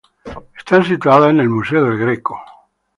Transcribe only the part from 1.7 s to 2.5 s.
del Greco.